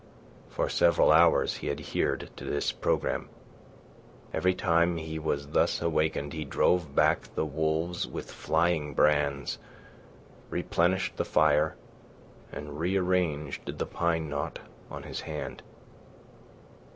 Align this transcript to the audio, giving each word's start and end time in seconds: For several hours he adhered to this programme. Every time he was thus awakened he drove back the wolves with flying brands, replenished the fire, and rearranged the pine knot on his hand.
For 0.49 0.67
several 0.67 1.11
hours 1.11 1.57
he 1.57 1.69
adhered 1.69 2.31
to 2.35 2.43
this 2.43 2.71
programme. 2.71 3.29
Every 4.33 4.55
time 4.55 4.97
he 4.97 5.19
was 5.19 5.49
thus 5.49 5.79
awakened 5.79 6.33
he 6.33 6.43
drove 6.43 6.95
back 6.95 7.35
the 7.35 7.45
wolves 7.45 8.07
with 8.07 8.31
flying 8.31 8.95
brands, 8.95 9.59
replenished 10.49 11.17
the 11.17 11.23
fire, 11.23 11.75
and 12.51 12.79
rearranged 12.79 13.77
the 13.77 13.85
pine 13.85 14.27
knot 14.27 14.57
on 14.89 15.03
his 15.03 15.21
hand. 15.21 15.61